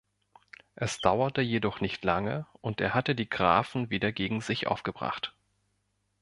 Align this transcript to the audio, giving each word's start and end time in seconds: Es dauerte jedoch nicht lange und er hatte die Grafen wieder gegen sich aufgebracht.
Es 0.73 0.97
dauerte 0.97 1.41
jedoch 1.43 1.79
nicht 1.79 2.03
lange 2.03 2.47
und 2.61 2.81
er 2.81 2.95
hatte 2.95 3.13
die 3.13 3.29
Grafen 3.29 3.91
wieder 3.91 4.11
gegen 4.11 4.41
sich 4.41 4.65
aufgebracht. 4.65 5.31